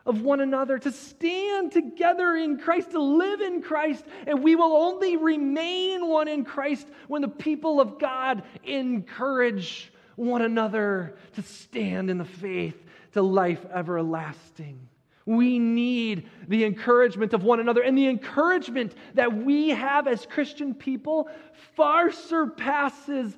of 0.04 0.22
one 0.22 0.40
another, 0.40 0.78
to 0.78 0.90
stand 0.90 1.72
together 1.72 2.34
in 2.34 2.58
Christ, 2.58 2.90
to 2.90 3.00
live 3.00 3.40
in 3.40 3.62
Christ. 3.62 4.04
And 4.26 4.42
we 4.42 4.56
will 4.56 4.72
only 4.72 5.16
remain 5.16 6.08
one 6.08 6.28
in 6.28 6.44
Christ 6.44 6.88
when 7.06 7.22
the 7.22 7.28
people 7.28 7.80
of 7.80 7.98
God 7.98 8.42
encourage 8.64 9.92
one 10.16 10.42
another 10.42 11.16
to 11.34 11.42
stand 11.42 12.10
in 12.10 12.18
the 12.18 12.24
faith 12.24 12.76
to 13.12 13.22
life 13.22 13.64
everlasting. 13.72 14.88
We 15.24 15.58
need 15.58 16.28
the 16.48 16.64
encouragement 16.64 17.32
of 17.32 17.44
one 17.44 17.60
another. 17.60 17.82
And 17.82 17.96
the 17.96 18.08
encouragement 18.08 18.94
that 19.14 19.32
we 19.32 19.70
have 19.70 20.08
as 20.08 20.26
Christian 20.26 20.74
people 20.74 21.28
far 21.76 22.10
surpasses 22.10 23.36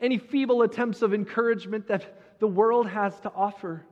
any 0.00 0.18
feeble 0.18 0.62
attempts 0.62 1.02
of 1.02 1.14
encouragement 1.14 1.88
that 1.88 2.38
the 2.38 2.46
world 2.46 2.88
has 2.88 3.18
to 3.20 3.32
offer. 3.34 3.84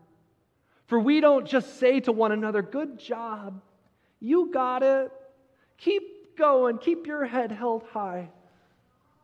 For 0.86 0.98
we 0.98 1.20
don't 1.20 1.46
just 1.46 1.78
say 1.78 2.00
to 2.00 2.12
one 2.12 2.32
another, 2.32 2.62
Good 2.62 2.98
job, 2.98 3.60
you 4.20 4.50
got 4.52 4.82
it, 4.82 5.12
keep 5.76 6.36
going, 6.36 6.78
keep 6.78 7.06
your 7.06 7.26
head 7.26 7.52
held 7.52 7.84
high. 7.92 8.30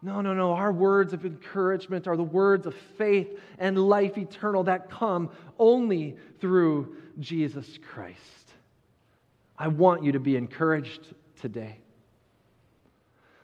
No, 0.04 0.20
no, 0.20 0.34
no. 0.34 0.52
Our 0.52 0.70
words 0.70 1.14
of 1.14 1.24
encouragement 1.24 2.06
are 2.06 2.16
the 2.16 2.22
words 2.22 2.66
of 2.66 2.74
faith 2.98 3.40
and 3.58 3.78
life 3.78 4.18
eternal 4.18 4.64
that 4.64 4.90
come 4.90 5.30
only 5.58 6.18
through 6.40 6.96
Jesus 7.18 7.78
Christ. 7.90 8.20
I 9.56 9.68
want 9.68 10.04
you 10.04 10.12
to 10.12 10.20
be 10.20 10.36
encouraged 10.36 11.14
today. 11.40 11.78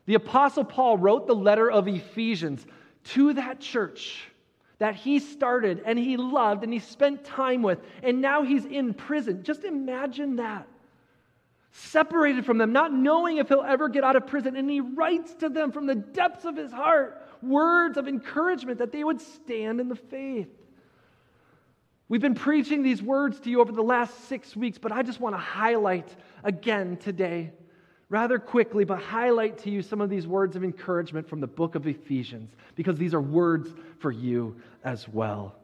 The 0.04 0.16
Apostle 0.16 0.64
Paul 0.64 0.98
wrote 0.98 1.26
the 1.26 1.34
letter 1.34 1.70
of 1.70 1.88
Ephesians 1.88 2.66
to 3.04 3.32
that 3.32 3.60
church 3.60 4.28
that 4.76 4.96
he 4.96 5.18
started 5.18 5.82
and 5.86 5.98
he 5.98 6.18
loved 6.18 6.62
and 6.62 6.74
he 6.74 6.78
spent 6.78 7.24
time 7.24 7.62
with, 7.62 7.78
and 8.02 8.20
now 8.20 8.42
he's 8.42 8.66
in 8.66 8.92
prison. 8.92 9.44
Just 9.44 9.64
imagine 9.64 10.36
that. 10.36 10.68
Separated 11.72 12.44
from 12.44 12.58
them, 12.58 12.72
not 12.72 12.92
knowing 12.92 13.38
if 13.38 13.48
he'll 13.48 13.62
ever 13.62 13.88
get 13.88 14.02
out 14.02 14.16
of 14.16 14.26
prison. 14.26 14.56
And 14.56 14.68
he 14.68 14.80
writes 14.80 15.34
to 15.36 15.48
them 15.48 15.70
from 15.70 15.86
the 15.86 15.94
depths 15.94 16.44
of 16.44 16.56
his 16.56 16.72
heart 16.72 17.26
words 17.42 17.96
of 17.96 18.08
encouragement 18.08 18.78
that 18.78 18.92
they 18.92 19.04
would 19.04 19.20
stand 19.20 19.80
in 19.80 19.88
the 19.88 19.96
faith. 19.96 20.48
We've 22.08 22.20
been 22.20 22.34
preaching 22.34 22.82
these 22.82 23.00
words 23.00 23.38
to 23.40 23.50
you 23.50 23.60
over 23.60 23.70
the 23.70 23.82
last 23.82 24.28
six 24.28 24.56
weeks, 24.56 24.78
but 24.78 24.90
I 24.90 25.02
just 25.02 25.20
want 25.20 25.34
to 25.34 25.38
highlight 25.38 26.08
again 26.42 26.96
today, 26.96 27.52
rather 28.08 28.40
quickly, 28.40 28.84
but 28.84 29.00
highlight 29.00 29.58
to 29.58 29.70
you 29.70 29.80
some 29.80 30.00
of 30.00 30.10
these 30.10 30.26
words 30.26 30.56
of 30.56 30.64
encouragement 30.64 31.28
from 31.28 31.38
the 31.38 31.46
book 31.46 31.76
of 31.76 31.86
Ephesians, 31.86 32.50
because 32.74 32.96
these 32.96 33.14
are 33.14 33.20
words 33.20 33.72
for 34.00 34.10
you 34.10 34.56
as 34.82 35.08
well. 35.08 35.54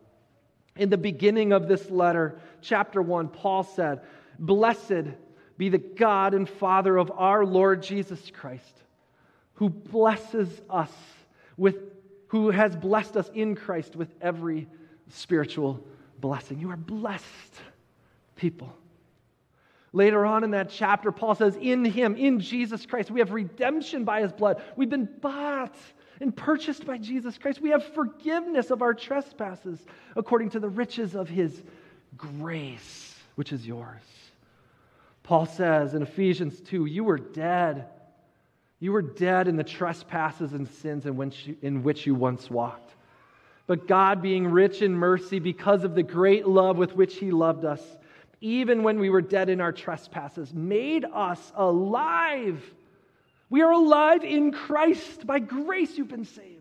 In 0.76 0.88
the 0.88 0.96
beginning 0.96 1.52
of 1.52 1.66
this 1.66 1.90
letter, 1.90 2.38
chapter 2.60 3.02
1, 3.02 3.28
Paul 3.30 3.64
said, 3.64 4.02
Blessed 4.38 5.08
be 5.58 5.68
the 5.68 5.78
God 5.78 6.34
and 6.34 6.48
Father 6.48 6.96
of 6.96 7.10
our 7.10 7.44
Lord 7.44 7.82
Jesus 7.82 8.30
Christ, 8.32 8.82
who 9.54 9.68
blesses 9.68 10.48
us 10.68 10.92
with, 11.56 11.76
who 12.28 12.50
has 12.50 12.76
blessed 12.76 13.16
us 13.16 13.30
in 13.34 13.54
Christ 13.54 13.96
with 13.96 14.14
every 14.20 14.68
spiritual 15.08 15.84
blessing. 16.20 16.58
You 16.60 16.70
are 16.70 16.76
blessed 16.76 17.24
people. 18.36 18.74
Later 19.92 20.26
on 20.26 20.44
in 20.44 20.50
that 20.50 20.68
chapter, 20.68 21.10
Paul 21.10 21.34
says, 21.34 21.56
In 21.58 21.84
him, 21.84 22.16
in 22.16 22.40
Jesus 22.40 22.84
Christ, 22.84 23.10
we 23.10 23.20
have 23.20 23.32
redemption 23.32 24.04
by 24.04 24.20
his 24.20 24.32
blood. 24.32 24.62
We've 24.76 24.90
been 24.90 25.08
bought 25.20 25.74
and 26.20 26.36
purchased 26.36 26.84
by 26.84 26.98
Jesus 26.98 27.38
Christ. 27.38 27.62
We 27.62 27.70
have 27.70 27.82
forgiveness 27.94 28.70
of 28.70 28.82
our 28.82 28.92
trespasses 28.92 29.78
according 30.14 30.50
to 30.50 30.60
the 30.60 30.68
riches 30.68 31.14
of 31.14 31.30
his 31.30 31.62
grace, 32.16 33.14
which 33.36 33.52
is 33.52 33.66
yours. 33.66 34.02
Paul 35.26 35.46
says 35.46 35.94
in 35.94 36.02
Ephesians 36.02 36.60
2 36.60 36.86
You 36.86 37.02
were 37.02 37.18
dead. 37.18 37.86
You 38.78 38.92
were 38.92 39.02
dead 39.02 39.48
in 39.48 39.56
the 39.56 39.64
trespasses 39.64 40.52
and 40.52 40.68
sins 40.68 41.04
in 41.04 41.16
which 41.16 41.46
you, 41.46 41.56
in 41.62 41.82
which 41.82 42.06
you 42.06 42.14
once 42.14 42.48
walked. 42.48 42.94
But 43.66 43.88
God, 43.88 44.22
being 44.22 44.46
rich 44.46 44.82
in 44.82 44.94
mercy 44.94 45.40
because 45.40 45.82
of 45.82 45.96
the 45.96 46.04
great 46.04 46.46
love 46.46 46.76
with 46.76 46.94
which 46.94 47.16
He 47.16 47.32
loved 47.32 47.64
us, 47.64 47.82
even 48.40 48.84
when 48.84 49.00
we 49.00 49.10
were 49.10 49.20
dead 49.20 49.48
in 49.48 49.60
our 49.60 49.72
trespasses, 49.72 50.54
made 50.54 51.04
us 51.12 51.52
alive. 51.56 52.62
We 53.50 53.62
are 53.62 53.72
alive 53.72 54.22
in 54.22 54.52
Christ. 54.52 55.26
By 55.26 55.40
grace, 55.40 55.98
you've 55.98 56.06
been 56.06 56.24
saved. 56.24 56.52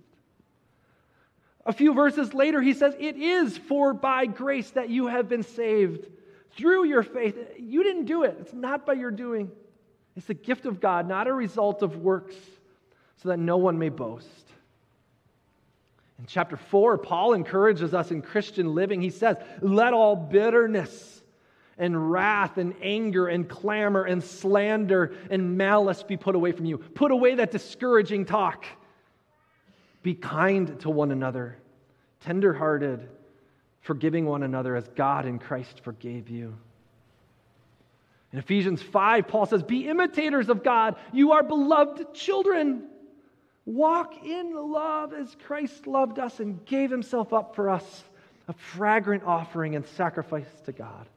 A 1.67 1.73
few 1.73 1.93
verses 1.93 2.33
later, 2.33 2.63
he 2.63 2.73
says, 2.73 2.95
It 2.97 3.17
is 3.17 3.57
for 3.57 3.93
by 3.93 4.25
grace 4.25 4.71
that 4.71 4.89
you 4.89 5.05
have 5.05 5.29
been 5.29 5.43
saved 5.43 6.07
through 6.55 6.85
your 6.85 7.03
faith. 7.03 7.37
You 7.57 7.83
didn't 7.83 8.05
do 8.05 8.23
it, 8.23 8.37
it's 8.39 8.53
not 8.53 8.85
by 8.85 8.93
your 8.93 9.11
doing. 9.11 9.51
It's 10.15 10.27
the 10.27 10.33
gift 10.33 10.65
of 10.65 10.79
God, 10.79 11.07
not 11.07 11.27
a 11.27 11.33
result 11.33 11.81
of 11.81 11.97
works, 11.97 12.35
so 13.21 13.29
that 13.29 13.37
no 13.37 13.57
one 13.57 13.77
may 13.77 13.89
boast. 13.89 14.27
In 16.19 16.25
chapter 16.25 16.55
4, 16.55 16.97
Paul 16.99 17.33
encourages 17.33 17.93
us 17.93 18.11
in 18.11 18.21
Christian 18.21 18.73
living. 18.73 19.01
He 19.01 19.09
says, 19.09 19.35
Let 19.61 19.93
all 19.93 20.15
bitterness 20.15 21.21
and 21.77 22.11
wrath 22.11 22.57
and 22.57 22.73
anger 22.81 23.27
and 23.27 23.49
clamor 23.49 24.03
and 24.03 24.23
slander 24.23 25.13
and 25.29 25.57
malice 25.57 26.03
be 26.03 26.15
put 26.15 26.35
away 26.35 26.53
from 26.53 26.65
you. 26.65 26.77
Put 26.77 27.11
away 27.11 27.35
that 27.35 27.51
discouraging 27.51 28.25
talk. 28.25 28.65
Be 30.03 30.13
kind 30.13 30.79
to 30.81 30.89
one 30.89 31.11
another, 31.11 31.57
tenderhearted, 32.21 33.09
forgiving 33.85 34.25
one 34.25 34.41
another 34.41 34.75
as 34.75 34.87
God 34.89 35.25
in 35.25 35.37
Christ 35.37 35.81
forgave 35.83 36.29
you. 36.29 36.55
In 38.33 38.39
Ephesians 38.39 38.81
5, 38.81 39.27
Paul 39.27 39.45
says, 39.45 39.61
Be 39.63 39.87
imitators 39.87 40.49
of 40.49 40.63
God. 40.63 40.95
You 41.13 41.33
are 41.33 41.43
beloved 41.43 42.13
children. 42.13 42.87
Walk 43.65 44.25
in 44.25 44.53
love 44.53 45.13
as 45.13 45.35
Christ 45.45 45.85
loved 45.85 46.19
us 46.19 46.39
and 46.39 46.65
gave 46.65 46.89
himself 46.89 47.31
up 47.31 47.55
for 47.55 47.69
us, 47.69 48.03
a 48.47 48.53
fragrant 48.53 49.23
offering 49.23 49.75
and 49.75 49.85
sacrifice 49.85 50.49
to 50.65 50.71
God. 50.71 51.07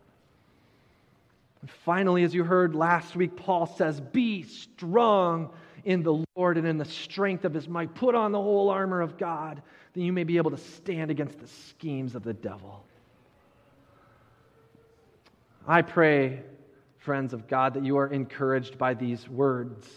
And 1.62 1.70
finally, 1.70 2.22
as 2.22 2.34
you 2.34 2.44
heard 2.44 2.74
last 2.74 3.16
week, 3.16 3.34
Paul 3.34 3.66
says, 3.66 3.98
Be 3.98 4.42
strong 4.42 5.50
in 5.88 6.02
the 6.02 6.22
Lord 6.36 6.58
and 6.58 6.66
in 6.66 6.76
the 6.76 6.84
strength 6.84 7.46
of 7.46 7.54
his 7.54 7.66
might. 7.66 7.94
Put 7.94 8.14
on 8.14 8.30
the 8.30 8.40
whole 8.40 8.68
armor 8.68 9.00
of 9.00 9.16
God, 9.16 9.62
that 9.94 10.00
you 10.02 10.12
may 10.12 10.22
be 10.22 10.36
able 10.36 10.50
to 10.50 10.58
stand 10.58 11.10
against 11.10 11.40
the 11.40 11.46
schemes 11.46 12.14
of 12.14 12.22
the 12.22 12.34
devil. 12.34 12.84
I 15.66 15.80
pray, 15.80 16.42
friends 16.98 17.32
of 17.32 17.48
God, 17.48 17.72
that 17.72 17.86
you 17.86 17.96
are 17.96 18.06
encouraged 18.06 18.76
by 18.76 18.92
these 18.92 19.26
words. 19.30 19.88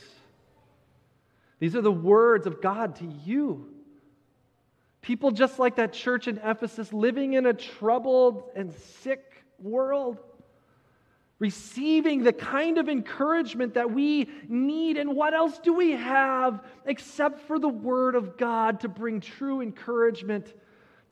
These 1.60 1.76
are 1.76 1.82
the 1.82 1.92
words 1.92 2.48
of 2.48 2.62
God 2.62 2.96
to 2.96 3.06
you. 3.26 3.68
People 5.02 5.32
just 5.32 5.60
like 5.60 5.76
that 5.76 5.92
church 5.92 6.30
in 6.30 6.38
Ephesus, 6.38 6.94
living 6.94 7.34
in 7.34 7.46
a 7.46 7.54
troubled 7.54 8.44
and 8.56 8.74
sick 9.02 9.44
world, 9.60 10.20
receiving 11.42 12.24
the 12.24 12.32
kind 12.32 12.78
of 12.78 12.88
encouragement 12.88 13.74
that 13.74 13.90
we 13.92 14.30
need. 14.48 14.96
And 14.96 15.16
what 15.16 15.34
else 15.34 15.58
do 15.58 15.74
we 15.74 15.94
have 15.94 16.64
except 16.86 17.48
for 17.48 17.58
the 17.58 17.68
Word 17.68 18.14
of 18.14 18.38
God 18.38 18.82
to 18.82 18.88
bring 18.88 19.20
true 19.20 19.60
encouragement 19.60 20.54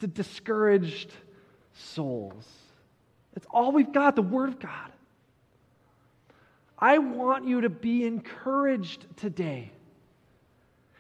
to 0.01 0.07
discouraged 0.07 1.11
souls? 1.73 2.47
It's 3.35 3.47
all 3.49 3.71
we've 3.71 3.91
got, 3.91 4.15
the 4.15 4.21
Word 4.21 4.49
of 4.49 4.59
God. 4.59 4.91
I 6.77 6.99
want 6.99 7.47
you 7.47 7.61
to 7.61 7.69
be 7.69 8.05
encouraged 8.05 9.07
today. 9.17 9.71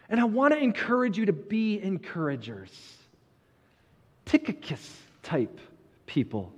And 0.09 0.19
I 0.19 0.23
want 0.23 0.55
to 0.55 0.59
encourage 0.59 1.19
you 1.19 1.27
to 1.27 1.33
be 1.33 1.79
encouragers, 1.79 2.71
Tychicus 4.25 4.97
type 5.21 5.59
people 6.07 6.51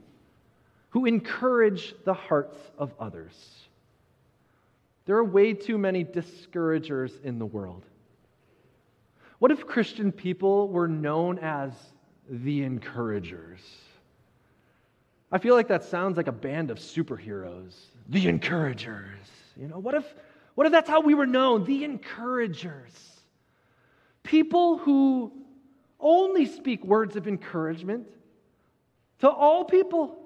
who 0.91 1.05
encourage 1.05 1.95
the 2.05 2.13
hearts 2.13 2.57
of 2.77 2.93
others. 2.99 3.33
There 5.05 5.17
are 5.17 5.23
way 5.23 5.53
too 5.53 5.77
many 5.77 6.03
discouragers 6.03 7.19
in 7.23 7.39
the 7.39 7.45
world. 7.45 7.83
What 9.39 9.51
if 9.51 9.65
Christian 9.65 10.11
people 10.11 10.69
were 10.69 10.87
known 10.87 11.39
as 11.39 11.73
the 12.29 12.63
encouragers? 12.63 13.61
I 15.31 15.39
feel 15.39 15.55
like 15.55 15.69
that 15.69 15.83
sounds 15.83 16.17
like 16.17 16.27
a 16.27 16.33
band 16.33 16.69
of 16.69 16.77
superheroes, 16.77 17.73
the 18.09 18.27
encouragers. 18.27 19.27
You 19.57 19.67
know, 19.67 19.79
what 19.79 19.95
if 19.95 20.05
what 20.55 20.67
if 20.67 20.71
that's 20.71 20.89
how 20.89 21.01
we 21.01 21.15
were 21.15 21.25
known, 21.25 21.63
the 21.63 21.83
encouragers? 21.83 22.91
People 24.23 24.77
who 24.77 25.31
only 25.99 26.45
speak 26.45 26.83
words 26.83 27.15
of 27.15 27.27
encouragement 27.27 28.07
to 29.19 29.29
all 29.29 29.63
people. 29.63 30.20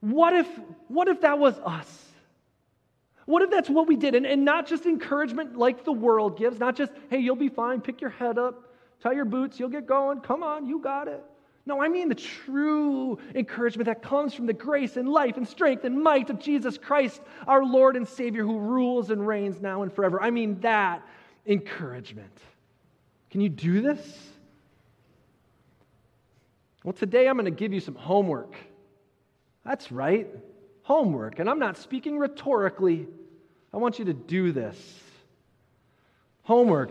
What 0.00 0.34
if, 0.34 0.48
what 0.88 1.08
if 1.08 1.20
that 1.22 1.38
was 1.38 1.58
us? 1.58 2.06
What 3.26 3.42
if 3.42 3.50
that's 3.50 3.68
what 3.68 3.86
we 3.86 3.96
did? 3.96 4.14
And, 4.14 4.26
and 4.26 4.44
not 4.44 4.66
just 4.66 4.86
encouragement 4.86 5.56
like 5.56 5.84
the 5.84 5.92
world 5.92 6.38
gives, 6.38 6.58
not 6.58 6.74
just, 6.74 6.92
hey, 7.10 7.18
you'll 7.18 7.36
be 7.36 7.48
fine, 7.48 7.80
pick 7.80 8.00
your 8.00 8.10
head 8.10 8.38
up, 8.38 8.74
tie 9.02 9.12
your 9.12 9.24
boots, 9.24 9.60
you'll 9.60 9.68
get 9.68 9.86
going, 9.86 10.20
come 10.20 10.42
on, 10.42 10.66
you 10.66 10.80
got 10.80 11.06
it. 11.06 11.22
No, 11.66 11.80
I 11.80 11.88
mean 11.88 12.08
the 12.08 12.14
true 12.14 13.18
encouragement 13.34 13.86
that 13.86 14.02
comes 14.02 14.34
from 14.34 14.46
the 14.46 14.52
grace 14.52 14.96
and 14.96 15.08
life 15.08 15.36
and 15.36 15.46
strength 15.46 15.84
and 15.84 16.02
might 16.02 16.30
of 16.30 16.40
Jesus 16.40 16.78
Christ, 16.78 17.20
our 17.46 17.64
Lord 17.64 17.96
and 17.96 18.08
Savior, 18.08 18.42
who 18.42 18.58
rules 18.58 19.10
and 19.10 19.24
reigns 19.24 19.60
now 19.60 19.82
and 19.82 19.92
forever. 19.92 20.20
I 20.20 20.30
mean 20.30 20.58
that 20.60 21.06
encouragement. 21.46 22.36
Can 23.30 23.40
you 23.40 23.48
do 23.48 23.82
this? 23.82 24.18
Well, 26.82 26.94
today 26.94 27.28
I'm 27.28 27.36
going 27.36 27.44
to 27.44 27.50
give 27.50 27.72
you 27.72 27.80
some 27.80 27.94
homework. 27.94 28.56
That's 29.64 29.92
right, 29.92 30.28
homework. 30.82 31.38
And 31.38 31.48
I'm 31.48 31.58
not 31.58 31.76
speaking 31.76 32.18
rhetorically. 32.18 33.06
I 33.72 33.76
want 33.76 33.98
you 33.98 34.06
to 34.06 34.14
do 34.14 34.52
this. 34.52 34.76
Homework. 36.42 36.90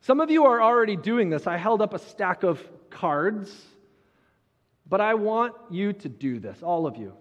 Some 0.00 0.20
of 0.20 0.30
you 0.30 0.44
are 0.44 0.62
already 0.62 0.96
doing 0.96 1.30
this. 1.30 1.46
I 1.46 1.56
held 1.56 1.82
up 1.82 1.92
a 1.92 1.98
stack 1.98 2.44
of 2.44 2.62
cards, 2.90 3.52
but 4.88 5.00
I 5.00 5.14
want 5.14 5.54
you 5.70 5.92
to 5.92 6.08
do 6.08 6.38
this, 6.38 6.62
all 6.62 6.86
of 6.86 6.96
you. 6.96 7.12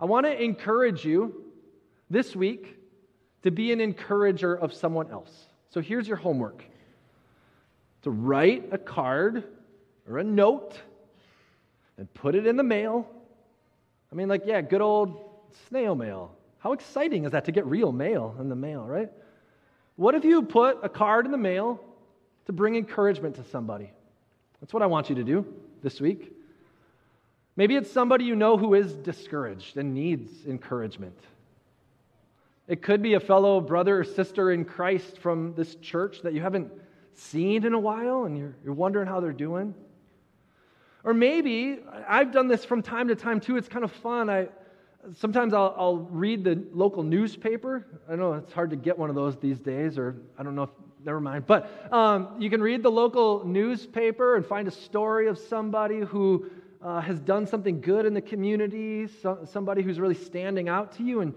I 0.00 0.06
want 0.06 0.26
to 0.26 0.42
encourage 0.42 1.04
you 1.04 1.44
this 2.10 2.34
week 2.34 2.76
to 3.44 3.50
be 3.50 3.72
an 3.72 3.80
encourager 3.80 4.54
of 4.54 4.74
someone 4.74 5.10
else. 5.10 5.32
So 5.70 5.80
here's 5.80 6.08
your 6.08 6.16
homework 6.16 6.64
to 8.02 8.10
write 8.10 8.68
a 8.72 8.78
card 8.78 9.44
or 10.08 10.18
a 10.18 10.24
note 10.24 10.78
and 11.98 12.12
put 12.14 12.34
it 12.34 12.46
in 12.46 12.56
the 12.56 12.62
mail. 12.62 13.08
I 14.10 14.14
mean, 14.14 14.28
like, 14.28 14.42
yeah, 14.44 14.60
good 14.60 14.80
old 14.80 15.22
snail 15.68 15.94
mail. 15.94 16.34
How 16.58 16.72
exciting 16.72 17.24
is 17.24 17.32
that 17.32 17.44
to 17.44 17.52
get 17.52 17.66
real 17.66 17.92
mail 17.92 18.34
in 18.40 18.48
the 18.48 18.56
mail, 18.56 18.84
right? 18.84 19.10
What 19.96 20.14
if 20.14 20.24
you 20.24 20.42
put 20.42 20.78
a 20.82 20.88
card 20.88 21.26
in 21.26 21.32
the 21.32 21.38
mail 21.38 21.80
to 22.46 22.52
bring 22.52 22.76
encouragement 22.76 23.36
to 23.36 23.44
somebody. 23.44 23.90
That's 24.60 24.72
what 24.72 24.82
I 24.82 24.86
want 24.86 25.08
you 25.08 25.16
to 25.16 25.24
do 25.24 25.46
this 25.82 26.00
week. 26.00 26.32
Maybe 27.56 27.76
it's 27.76 27.90
somebody 27.90 28.24
you 28.24 28.34
know 28.34 28.56
who 28.56 28.74
is 28.74 28.92
discouraged 28.94 29.76
and 29.76 29.94
needs 29.94 30.44
encouragement. 30.46 31.18
It 32.66 32.82
could 32.82 33.02
be 33.02 33.14
a 33.14 33.20
fellow 33.20 33.60
brother 33.60 34.00
or 34.00 34.04
sister 34.04 34.50
in 34.50 34.64
Christ 34.64 35.18
from 35.18 35.54
this 35.54 35.74
church 35.76 36.22
that 36.22 36.32
you 36.32 36.40
haven't 36.40 36.72
seen 37.12 37.64
in 37.64 37.74
a 37.74 37.78
while 37.78 38.24
and 38.24 38.36
you're, 38.36 38.56
you're 38.64 38.74
wondering 38.74 39.06
how 39.06 39.20
they're 39.20 39.32
doing. 39.32 39.74
Or 41.04 41.12
maybe, 41.12 41.80
I've 42.08 42.32
done 42.32 42.48
this 42.48 42.64
from 42.64 42.82
time 42.82 43.08
to 43.08 43.14
time 43.14 43.38
too, 43.38 43.56
it's 43.56 43.68
kind 43.68 43.84
of 43.84 43.92
fun. 43.92 44.30
I, 44.30 44.48
sometimes 45.14 45.52
I'll, 45.52 45.74
I'll 45.76 45.96
read 45.96 46.44
the 46.44 46.64
local 46.72 47.02
newspaper. 47.02 47.86
I 48.08 48.16
know 48.16 48.32
it's 48.32 48.52
hard 48.54 48.70
to 48.70 48.76
get 48.76 48.98
one 48.98 49.10
of 49.10 49.14
those 49.14 49.36
these 49.36 49.60
days, 49.60 49.98
or 49.98 50.16
I 50.38 50.42
don't 50.42 50.54
know 50.54 50.62
if, 50.62 50.70
never 51.04 51.20
mind. 51.20 51.46
But 51.46 51.92
um, 51.92 52.36
you 52.38 52.48
can 52.48 52.62
read 52.62 52.82
the 52.82 52.90
local 52.90 53.44
newspaper 53.44 54.36
and 54.36 54.46
find 54.46 54.66
a 54.66 54.70
story 54.70 55.28
of 55.28 55.38
somebody 55.38 56.00
who 56.00 56.50
uh, 56.82 57.02
has 57.02 57.20
done 57.20 57.46
something 57.46 57.82
good 57.82 58.06
in 58.06 58.14
the 58.14 58.22
community, 58.22 59.06
so, 59.06 59.40
somebody 59.44 59.82
who's 59.82 60.00
really 60.00 60.14
standing 60.14 60.70
out 60.70 60.96
to 60.96 61.02
you, 61.02 61.20
and 61.20 61.34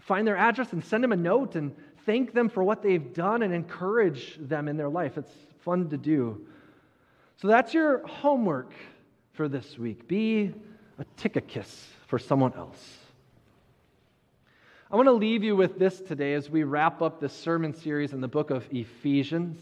find 0.00 0.26
their 0.26 0.36
address 0.36 0.72
and 0.72 0.84
send 0.84 1.04
them 1.04 1.12
a 1.12 1.16
note 1.16 1.54
and 1.54 1.74
thank 2.04 2.32
them 2.32 2.48
for 2.48 2.64
what 2.64 2.82
they've 2.82 3.12
done 3.12 3.42
and 3.42 3.54
encourage 3.54 4.38
them 4.40 4.66
in 4.66 4.76
their 4.76 4.88
life. 4.88 5.18
It's 5.18 5.32
fun 5.60 5.88
to 5.90 5.96
do. 5.96 6.46
So 7.40 7.46
that's 7.46 7.72
your 7.72 8.04
homework 8.06 8.72
for 9.34 9.48
this 9.48 9.78
week. 9.78 10.08
Be 10.08 10.52
a 10.98 11.04
Tychicus 11.16 11.86
for 12.08 12.18
someone 12.18 12.52
else. 12.54 12.96
I 14.90 14.96
want 14.96 15.06
to 15.06 15.12
leave 15.12 15.44
you 15.44 15.54
with 15.54 15.78
this 15.78 16.00
today 16.00 16.34
as 16.34 16.50
we 16.50 16.64
wrap 16.64 17.00
up 17.00 17.20
this 17.20 17.32
sermon 17.32 17.74
series 17.74 18.12
in 18.12 18.20
the 18.20 18.26
book 18.28 18.50
of 18.50 18.66
Ephesians. 18.72 19.56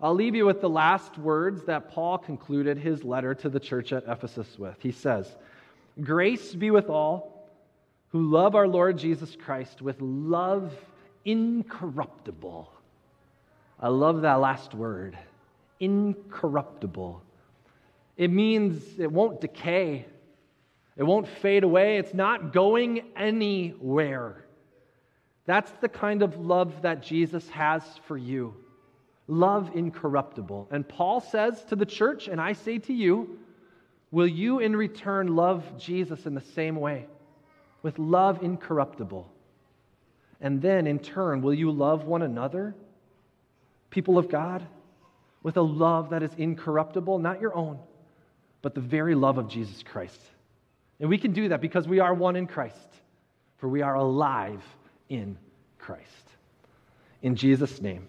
I'll 0.00 0.14
leave 0.14 0.34
you 0.34 0.46
with 0.46 0.62
the 0.62 0.70
last 0.70 1.18
words 1.18 1.64
that 1.64 1.90
Paul 1.90 2.16
concluded 2.16 2.78
his 2.78 3.04
letter 3.04 3.34
to 3.34 3.50
the 3.50 3.60
church 3.60 3.92
at 3.92 4.04
Ephesus 4.08 4.58
with. 4.58 4.76
He 4.80 4.92
says, 4.92 5.36
Grace 6.00 6.54
be 6.54 6.70
with 6.70 6.88
all 6.88 7.50
who 8.08 8.22
love 8.22 8.54
our 8.54 8.68
Lord 8.68 8.96
Jesus 8.96 9.36
Christ 9.36 9.82
with 9.82 10.00
love 10.00 10.72
incorruptible. 11.26 12.70
I 13.80 13.88
love 13.88 14.22
that 14.22 14.34
last 14.34 14.74
word 14.74 15.18
incorruptible. 15.80 17.22
It 18.16 18.30
means 18.30 18.82
it 18.98 19.10
won't 19.10 19.40
decay, 19.40 20.06
it 20.96 21.02
won't 21.02 21.28
fade 21.28 21.64
away, 21.64 21.98
it's 21.98 22.14
not 22.14 22.52
going 22.52 23.02
anywhere. 23.16 24.44
That's 25.44 25.70
the 25.80 25.88
kind 25.88 26.22
of 26.22 26.36
love 26.38 26.82
that 26.82 27.02
Jesus 27.02 27.48
has 27.50 27.82
for 28.06 28.16
you. 28.16 28.54
Love 29.28 29.70
incorruptible. 29.74 30.68
And 30.70 30.88
Paul 30.88 31.20
says 31.20 31.64
to 31.66 31.76
the 31.76 31.86
church, 31.86 32.28
and 32.28 32.40
I 32.40 32.52
say 32.52 32.78
to 32.78 32.92
you, 32.92 33.38
will 34.10 34.26
you 34.26 34.60
in 34.60 34.74
return 34.74 35.36
love 35.36 35.64
Jesus 35.78 36.26
in 36.26 36.34
the 36.34 36.40
same 36.40 36.76
way? 36.76 37.06
with 37.86 38.00
love 38.00 38.42
incorruptible. 38.42 39.30
And 40.40 40.60
then, 40.60 40.88
in 40.88 40.98
turn, 40.98 41.40
will 41.40 41.54
you 41.54 41.70
love 41.70 42.04
one 42.04 42.22
another, 42.22 42.74
people 43.90 44.18
of 44.18 44.28
God, 44.28 44.66
with 45.42 45.56
a 45.56 45.62
love 45.62 46.10
that 46.10 46.22
is 46.22 46.30
incorruptible, 46.36 47.18
not 47.18 47.40
your 47.40 47.54
own, 47.54 47.78
but 48.62 48.74
the 48.74 48.80
very 48.80 49.14
love 49.14 49.38
of 49.38 49.48
Jesus 49.48 49.82
Christ? 49.82 50.20
And 50.98 51.08
we 51.08 51.18
can 51.18 51.32
do 51.32 51.48
that 51.48 51.60
because 51.60 51.86
we 51.86 52.00
are 52.00 52.14
one 52.14 52.36
in 52.36 52.46
Christ, 52.46 52.88
for 53.58 53.68
we 53.68 53.82
are 53.82 53.94
alive 53.94 54.62
in 55.08 55.36
Christ. 55.78 56.04
In 57.22 57.36
Jesus' 57.36 57.80
name. 57.80 58.08